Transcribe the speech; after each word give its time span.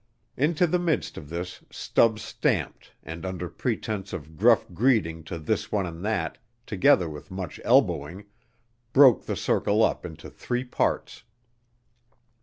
Into 0.35 0.65
the 0.65 0.79
midst 0.79 1.15
of 1.15 1.29
this 1.29 1.63
Stubbs 1.69 2.23
stamped 2.23 2.93
and 3.03 3.23
under 3.23 3.47
pretence 3.47 4.13
of 4.13 4.35
gruff 4.35 4.65
greeting 4.73 5.23
to 5.25 5.37
this 5.37 5.71
one 5.71 5.85
and 5.85 6.03
that, 6.03 6.39
together 6.65 7.07
with 7.07 7.29
much 7.29 7.59
elbowing, 7.63 8.25
broke 8.93 9.25
the 9.27 9.35
circle 9.35 9.83
up 9.83 10.03
into 10.03 10.31
three 10.31 10.63
parts. 10.63 11.21